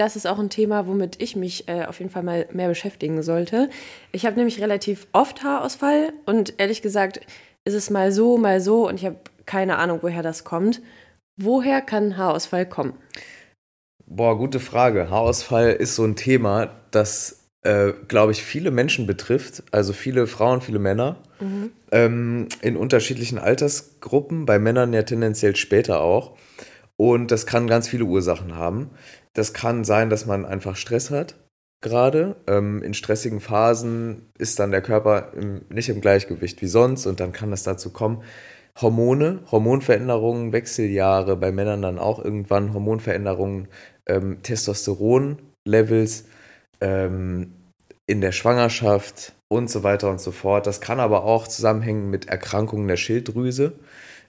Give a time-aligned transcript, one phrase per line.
[0.00, 3.22] das ist auch ein Thema, womit ich mich äh, auf jeden Fall mal mehr beschäftigen
[3.22, 3.68] sollte.
[4.12, 7.20] Ich habe nämlich relativ oft Haarausfall und ehrlich gesagt
[7.66, 10.80] ist es mal so, mal so und ich habe keine Ahnung, woher das kommt.
[11.36, 12.94] Woher kann Haarausfall kommen?
[14.06, 15.10] Boah, gute Frage.
[15.10, 19.62] Haarausfall ist so ein Thema, das, äh, glaube ich, viele Menschen betrifft.
[19.70, 21.16] Also viele Frauen, viele Männer.
[21.40, 21.72] Mhm.
[21.92, 26.36] Ähm, in unterschiedlichen Altersgruppen, bei Männern ja tendenziell später auch.
[27.00, 28.90] Und das kann ganz viele Ursachen haben.
[29.32, 31.34] Das kann sein, dass man einfach Stress hat,
[31.80, 32.36] gerade.
[32.46, 37.18] Ähm, in stressigen Phasen ist dann der Körper im, nicht im Gleichgewicht wie sonst und
[37.18, 38.22] dann kann es dazu kommen.
[38.78, 43.68] Hormone, Hormonveränderungen, Wechseljahre, bei Männern dann auch irgendwann Hormonveränderungen,
[44.06, 46.26] ähm, Testosteron-Levels
[46.82, 47.54] ähm,
[48.06, 50.66] in der Schwangerschaft und so weiter und so fort.
[50.66, 53.72] Das kann aber auch zusammenhängen mit Erkrankungen der Schilddrüse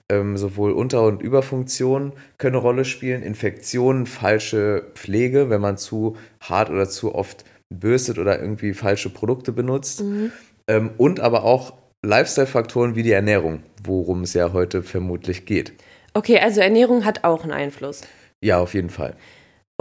[0.08, 6.16] ähm, sowohl Unter- und Überfunktion können eine Rolle spielen, Infektionen, falsche Pflege, wenn man zu
[6.40, 10.02] hart oder zu oft bürstet oder irgendwie falsche Produkte benutzt.
[10.02, 10.32] Mhm.
[10.68, 15.72] Ähm, und aber auch Lifestyle-Faktoren wie die Ernährung, worum es ja heute vermutlich geht.
[16.14, 18.02] Okay, also Ernährung hat auch einen Einfluss.
[18.40, 19.14] Ja, auf jeden Fall.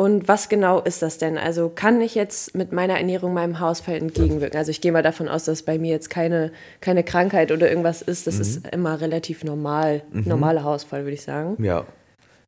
[0.02, 1.38] Und was genau ist das denn?
[1.38, 4.58] Also kann ich jetzt mit meiner Ernährung meinem Haarausfall entgegenwirken?
[4.58, 8.02] Also ich gehe mal davon aus, dass bei mir jetzt keine, keine Krankheit oder irgendwas
[8.02, 8.26] ist.
[8.26, 8.42] Das mhm.
[8.42, 10.24] ist immer relativ normal, mhm.
[10.26, 11.64] normaler Haarausfall, würde ich sagen.
[11.64, 11.86] Ja,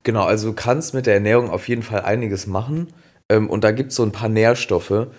[0.02, 0.24] genau.
[0.24, 2.88] Also du kannst mit der Ernährung auf jeden Fall einiges machen.
[3.30, 5.10] Ähm, und da gibt es so ein paar Nährstoffe,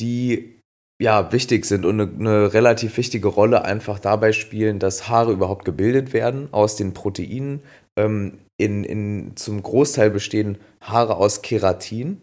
[0.00, 0.58] die
[1.00, 5.64] ja wichtig sind und eine, eine relativ wichtige Rolle einfach dabei spielen, dass Haare überhaupt
[5.64, 7.60] gebildet werden aus den Proteinen.
[7.98, 12.20] Ähm, in, in, zum Großteil bestehen Haare aus Keratin.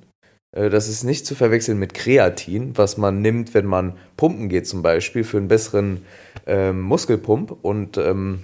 [0.55, 4.67] Äh, das ist nicht zu verwechseln mit Kreatin, was man nimmt, wenn man pumpen geht
[4.67, 6.05] zum Beispiel, für einen besseren
[6.45, 8.43] ähm, Muskelpump und ähm,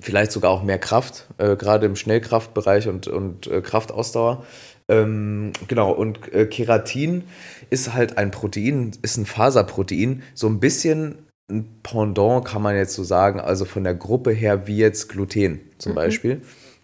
[0.00, 4.44] vielleicht sogar auch mehr Kraft, äh, gerade im Schnellkraftbereich und, und äh, Kraftausdauer.
[4.88, 7.24] Ähm, genau, und äh, Keratin
[7.70, 12.94] ist halt ein Protein, ist ein Faserprotein, so ein bisschen ein Pendant kann man jetzt
[12.94, 15.96] so sagen, also von der Gruppe her wie jetzt Gluten zum mhm.
[15.96, 16.42] Beispiel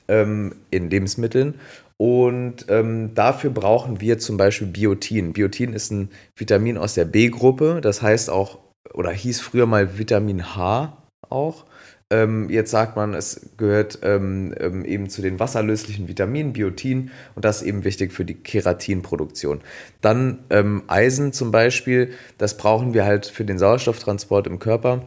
[0.08, 1.54] ähm, in Lebensmitteln.
[1.96, 5.32] Und ähm, dafür brauchen wir zum Beispiel Biotin.
[5.32, 8.58] Biotin ist ein Vitamin aus der B-Gruppe, das heißt auch,
[8.94, 10.96] oder hieß früher mal Vitamin H
[11.28, 11.64] auch.
[12.10, 17.44] Ähm, jetzt sagt man, es gehört ähm, ähm, eben zu den wasserlöslichen Vitaminen, Biotin, und
[17.44, 19.60] das ist eben wichtig für die Keratinproduktion.
[20.00, 25.06] Dann ähm, Eisen zum Beispiel, das brauchen wir halt für den Sauerstofftransport im Körper.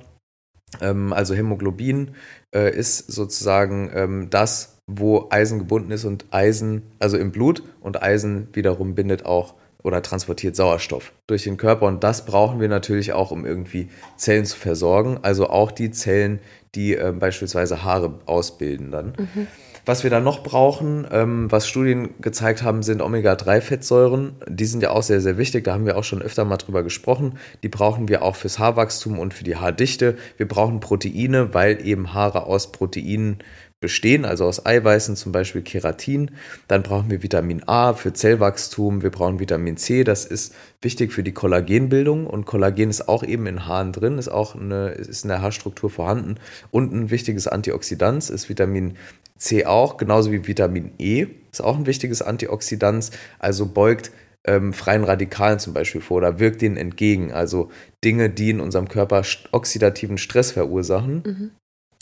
[0.80, 2.12] Ähm, also Hämoglobin
[2.54, 8.50] äh, ist sozusagen das, wo Eisen gebunden ist und Eisen, also im Blut und Eisen
[8.54, 13.32] wiederum bindet auch oder transportiert Sauerstoff durch den Körper und das brauchen wir natürlich auch,
[13.32, 16.40] um irgendwie Zellen zu versorgen, also auch die Zellen,
[16.76, 19.14] die äh, beispielsweise Haare ausbilden dann.
[19.18, 19.48] Mhm.
[19.86, 24.36] Was wir dann noch brauchen, ähm, was Studien gezeigt haben, sind Omega-3-Fettsäuren.
[24.48, 25.64] Die sind ja auch sehr, sehr wichtig.
[25.64, 27.40] Da haben wir auch schon öfter mal drüber gesprochen.
[27.64, 30.18] Die brauchen wir auch fürs Haarwachstum und für die Haardichte.
[30.38, 33.40] Wir brauchen Proteine, weil eben Haare aus Proteinen
[33.82, 36.32] bestehen, also aus Eiweißen, zum Beispiel Keratin.
[36.70, 39.02] Dann brauchen wir Vitamin A für Zellwachstum.
[39.02, 42.28] Wir brauchen Vitamin C, das ist wichtig für die Kollagenbildung.
[42.28, 45.90] Und Kollagen ist auch eben in Haaren drin, ist auch eine, ist in der Haarstruktur
[45.90, 46.36] vorhanden.
[46.70, 48.98] Und ein wichtiges Antioxidant ist Vitamin
[49.36, 53.10] C auch, genauso wie Vitamin E, ist auch ein wichtiges Antioxidant,
[53.40, 54.12] also beugt
[54.44, 57.32] ähm, freien Radikalen zum Beispiel vor oder wirkt denen entgegen.
[57.32, 57.70] Also
[58.04, 61.24] Dinge, die in unserem Körper oxidativen Stress verursachen.
[61.26, 61.52] Mhm.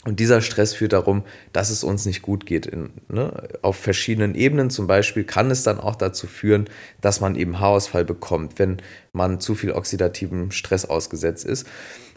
[0.06, 2.64] Und dieser Stress führt darum, dass es uns nicht gut geht.
[2.64, 3.48] In, ne?
[3.60, 6.70] Auf verschiedenen Ebenen zum Beispiel kann es dann auch dazu führen,
[7.02, 8.78] dass man eben Haarausfall bekommt, wenn
[9.12, 11.66] man zu viel oxidativen Stress ausgesetzt ist.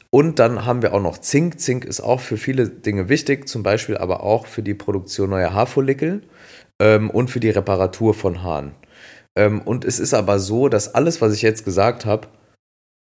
[0.09, 1.59] Und dann haben wir auch noch Zink.
[1.59, 5.53] Zink ist auch für viele Dinge wichtig, zum Beispiel aber auch für die Produktion neuer
[5.53, 6.21] Haarfollikel
[6.79, 8.75] ähm, und für die Reparatur von Haaren.
[9.35, 12.27] Ähm, und es ist aber so, dass alles, was ich jetzt gesagt habe,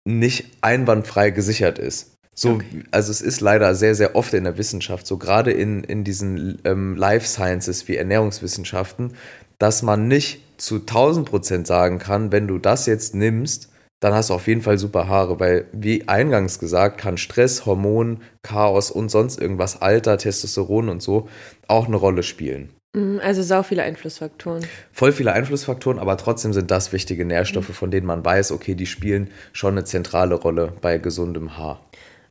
[0.05, 2.17] nicht einwandfrei gesichert ist.
[2.35, 2.83] So, okay.
[2.91, 6.59] also es ist leider sehr, sehr oft in der Wissenschaft, so gerade in, in diesen
[6.65, 9.13] ähm, Life Sciences wie Ernährungswissenschaften,
[9.59, 13.69] dass man nicht zu 1000 Prozent sagen kann, wenn du das jetzt nimmst,
[13.99, 18.21] dann hast du auf jeden Fall super Haare, weil wie eingangs gesagt, kann Stress, Hormon,
[18.41, 21.29] Chaos und sonst irgendwas, Alter, Testosteron und so
[21.67, 22.69] auch eine Rolle spielen.
[22.95, 24.65] Mhm, also sau viele Einflussfaktoren.
[24.91, 27.73] Voll viele Einflussfaktoren, aber trotzdem sind das wichtige Nährstoffe, mhm.
[27.73, 31.79] von denen man weiß, okay, die spielen schon eine zentrale Rolle bei gesundem Haar.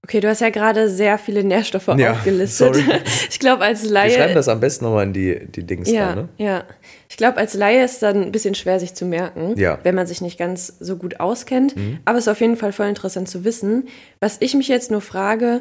[0.05, 2.75] Okay, du hast ja gerade sehr viele Nährstoffe ja, aufgelistet.
[2.75, 2.85] Sorry.
[3.31, 4.11] Ich glaube, als Laie.
[4.11, 6.29] Wir schreiben das am besten nochmal in die, die Dings ja, da, ne?
[6.39, 6.65] Ja.
[7.09, 9.79] Ich glaube, als Laie ist es dann ein bisschen schwer, sich zu merken, ja.
[9.85, 11.77] wenn man sich nicht ganz so gut auskennt.
[11.77, 12.01] Mhm.
[12.05, 13.89] Aber es ist auf jeden Fall voll interessant zu wissen.
[14.21, 15.61] Was ich mich jetzt nur frage,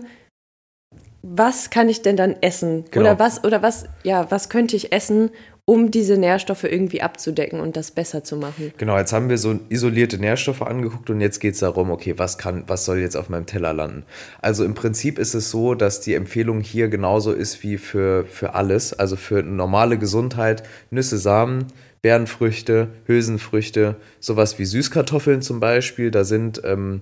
[1.21, 2.85] was kann ich denn dann essen?
[2.89, 3.05] Genau.
[3.05, 5.29] Oder was, oder was, ja, was könnte ich essen,
[5.71, 8.73] um diese Nährstoffe irgendwie abzudecken und das besser zu machen?
[8.77, 12.37] Genau, jetzt haben wir so isolierte Nährstoffe angeguckt und jetzt geht es darum, okay, was
[12.37, 14.03] kann, was soll jetzt auf meinem Teller landen?
[14.41, 18.53] Also im Prinzip ist es so, dass die Empfehlung hier genauso ist wie für, für
[18.53, 21.67] alles, also für normale Gesundheit, Nüsse, Samen,
[22.01, 27.01] Beerenfrüchte, Hülsenfrüchte, sowas wie Süßkartoffeln zum Beispiel, da sind ähm,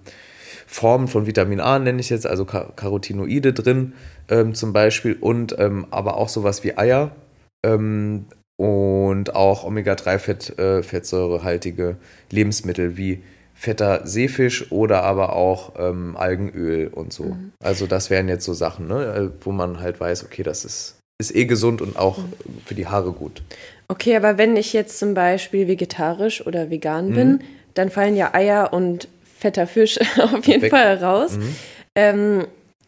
[0.68, 3.94] Formen von Vitamin A, nenne ich jetzt, also Carotinoide drin
[4.28, 7.16] ähm, zum Beispiel und ähm, aber auch sowas wie Eier
[7.64, 8.26] ähm,
[8.60, 11.96] und auch Omega-3-fettsäurehaltige äh,
[12.30, 13.24] Lebensmittel wie
[13.54, 17.24] fetter Seefisch oder aber auch ähm, Algenöl und so.
[17.24, 17.54] Mhm.
[17.64, 20.98] Also das wären jetzt so Sachen, ne, äh, wo man halt weiß, okay, das ist,
[21.22, 22.34] ist eh gesund und auch mhm.
[22.66, 23.42] für die Haare gut.
[23.88, 27.40] Okay, aber wenn ich jetzt zum Beispiel vegetarisch oder vegan bin, mhm.
[27.76, 29.08] dann fallen ja Eier und
[29.38, 30.72] fetter Fisch auf jeden Weg.
[30.72, 31.38] Fall raus.
[31.38, 31.56] Mhm.
[31.96, 32.46] Ähm,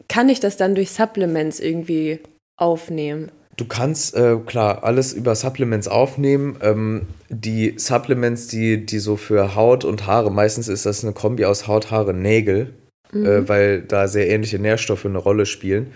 [0.10, 2.20] kann ich das dann durch Supplements irgendwie
[2.58, 3.32] aufnehmen?
[3.58, 6.58] Du kannst äh, klar alles über Supplements aufnehmen.
[6.62, 11.46] Ähm, die Supplements, die, die so für Haut und Haare, meistens ist das eine Kombi
[11.46, 12.74] aus Haut, Haare, Nägel,
[13.14, 13.26] äh, mhm.
[13.26, 15.92] äh, weil da sehr ähnliche Nährstoffe eine Rolle spielen.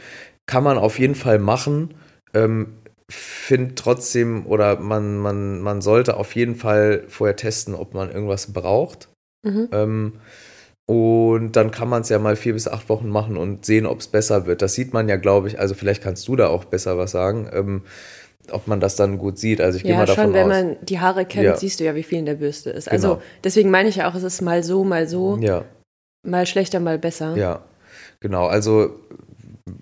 [0.46, 1.94] Kann man auf jeden Fall machen.
[2.34, 2.74] Ähm,
[3.08, 8.52] Finde trotzdem, oder man, man, man sollte auf jeden Fall vorher testen, ob man irgendwas
[8.52, 9.10] braucht.
[9.44, 9.70] Mhm.
[9.72, 10.14] Ähm,
[10.86, 14.00] und dann kann man es ja mal vier bis acht Wochen machen und sehen, ob
[14.00, 14.62] es besser wird.
[14.62, 15.60] Das sieht man ja, glaube ich.
[15.60, 17.50] Also vielleicht kannst du da auch besser was sagen.
[17.52, 17.82] Ähm,
[18.52, 19.62] ob man das dann gut sieht.
[19.62, 20.36] Also ich ja, gehe mal davon schon, aus.
[20.36, 21.58] wenn man die Haare kennt, ja.
[21.58, 22.92] siehst du ja, wie viel in der Bürste ist.
[22.92, 23.22] Also genau.
[23.44, 25.38] deswegen meine ich ja auch, es ist mal so, mal so.
[25.38, 25.66] Ja.
[26.24, 27.36] Mal schlechter, mal besser.
[27.36, 27.64] Ja,
[28.20, 28.46] genau.
[28.46, 29.00] Also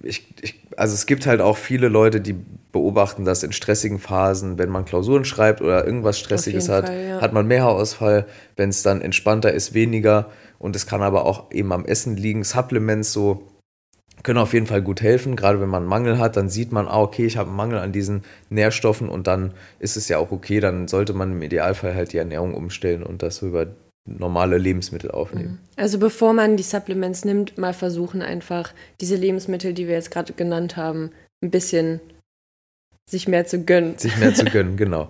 [0.01, 2.35] ich, ich, also es gibt halt auch viele Leute, die
[2.71, 7.21] beobachten das in stressigen Phasen, wenn man Klausuren schreibt oder irgendwas Stressiges hat, Fall, ja.
[7.21, 8.25] hat man mehr Haarausfall.
[8.55, 10.29] Wenn es dann entspannter ist, weniger.
[10.63, 12.45] Und es kann aber auch eben am Essen liegen.
[12.45, 13.44] Supplements so
[14.24, 15.36] können auf jeden Fall gut helfen.
[15.36, 17.80] Gerade wenn man einen Mangel hat, dann sieht man, ah, okay, ich habe einen Mangel
[17.80, 20.62] an diesen Nährstoffen und dann ist es ja auch okay.
[20.62, 23.68] Dann sollte man im Idealfall halt die Ernährung umstellen und das über
[24.06, 25.60] normale Lebensmittel aufnehmen.
[25.75, 25.81] Mhm.
[25.81, 30.31] Also bevor man die Supplements nimmt, mal versuchen einfach diese Lebensmittel, die wir jetzt gerade
[30.31, 31.12] genannt haben,
[31.44, 32.00] ein bisschen
[33.10, 33.98] sich mehr zu gönnen.
[33.98, 35.10] Sich mehr zu gönnen, genau.